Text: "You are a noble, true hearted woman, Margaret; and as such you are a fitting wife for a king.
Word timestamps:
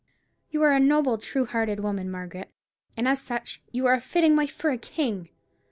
"You 0.49 0.63
are 0.63 0.71
a 0.71 0.79
noble, 0.79 1.19
true 1.19 1.45
hearted 1.45 1.81
woman, 1.81 2.09
Margaret; 2.09 2.49
and 2.97 3.07
as 3.07 3.21
such 3.21 3.61
you 3.71 3.85
are 3.85 3.93
a 3.93 4.01
fitting 4.01 4.35
wife 4.35 4.49
for 4.51 4.71
a 4.71 4.77
king. 4.79 5.29